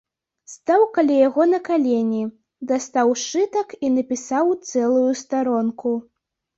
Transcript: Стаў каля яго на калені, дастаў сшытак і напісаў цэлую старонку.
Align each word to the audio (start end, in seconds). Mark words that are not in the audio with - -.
Стаў 0.53 0.85
каля 0.95 1.17
яго 1.27 1.45
на 1.51 1.59
калені, 1.69 2.23
дастаў 2.73 3.07
сшытак 3.27 3.79
і 3.85 3.95
напісаў 4.01 4.45
цэлую 4.69 5.09
старонку. 5.25 5.99